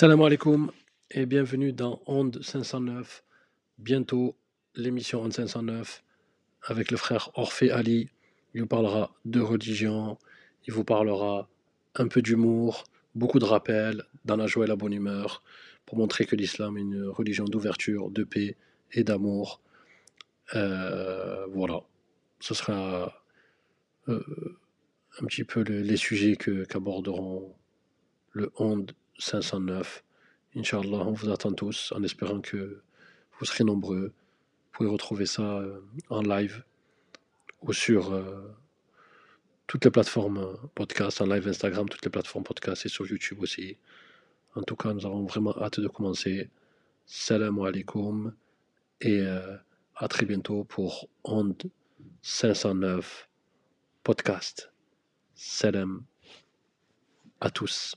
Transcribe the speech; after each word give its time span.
Salam 0.00 0.22
alaikum 0.22 0.72
et 1.10 1.26
bienvenue 1.26 1.74
dans 1.74 2.00
Onde 2.06 2.42
509. 2.42 3.22
Bientôt 3.76 4.34
l'émission 4.74 5.20
Onde 5.20 5.34
509 5.34 6.02
avec 6.62 6.90
le 6.90 6.96
frère 6.96 7.30
Orphée 7.34 7.70
Ali. 7.70 8.08
Il 8.54 8.62
vous 8.62 8.66
parlera 8.66 9.14
de 9.26 9.42
religion, 9.42 10.16
il 10.66 10.72
vous 10.72 10.84
parlera 10.84 11.50
un 11.96 12.08
peu 12.08 12.22
d'humour, 12.22 12.84
beaucoup 13.14 13.38
de 13.38 13.44
rappels, 13.44 14.04
dans 14.24 14.36
la 14.36 14.46
joie 14.46 14.64
et 14.64 14.68
la 14.68 14.74
bonne 14.74 14.94
humeur, 14.94 15.42
pour 15.84 15.98
montrer 15.98 16.24
que 16.24 16.34
l'islam 16.34 16.78
est 16.78 16.80
une 16.80 17.04
religion 17.04 17.44
d'ouverture, 17.44 18.10
de 18.10 18.24
paix 18.24 18.56
et 18.92 19.04
d'amour. 19.04 19.60
Euh, 20.54 21.44
voilà, 21.48 21.82
ce 22.38 22.54
sera 22.54 23.22
euh, 24.08 24.22
un 25.20 25.26
petit 25.26 25.44
peu 25.44 25.62
le- 25.62 25.82
les 25.82 25.98
sujets 25.98 26.36
qu'aborderont 26.36 27.54
le 28.32 28.50
Onde 28.56 28.92
509. 29.20 30.02
Inch'Allah, 30.56 31.04
on 31.06 31.12
vous 31.12 31.30
attend 31.30 31.52
tous 31.52 31.92
en 31.92 32.02
espérant 32.02 32.40
que 32.40 32.82
vous 33.38 33.44
serez 33.44 33.64
nombreux. 33.64 34.06
Vous 34.08 34.70
pouvez 34.72 34.88
retrouver 34.88 35.26
ça 35.26 35.58
euh, 35.58 35.80
en 36.08 36.22
live 36.22 36.64
ou 37.62 37.72
sur 37.72 38.12
euh, 38.12 38.56
toutes 39.66 39.84
les 39.84 39.90
plateformes 39.90 40.38
euh, 40.38 40.54
podcast, 40.74 41.20
en 41.20 41.26
live 41.26 41.46
Instagram, 41.46 41.88
toutes 41.88 42.04
les 42.04 42.10
plateformes 42.10 42.44
podcast 42.44 42.86
et 42.86 42.88
sur 42.88 43.06
YouTube 43.06 43.40
aussi. 43.40 43.76
En 44.56 44.62
tout 44.62 44.76
cas, 44.76 44.92
nous 44.92 45.06
avons 45.06 45.24
vraiment 45.24 45.56
hâte 45.62 45.78
de 45.78 45.88
commencer. 45.88 46.50
Salam 47.06 47.60
alaikum 47.60 48.34
et 49.00 49.24
à 49.96 50.08
très 50.08 50.26
bientôt 50.26 50.64
pour 50.64 51.08
Onde 51.24 51.70
509 52.22 53.28
podcast. 54.02 54.72
Salam 55.34 56.04
à 57.40 57.50
tous. 57.50 57.96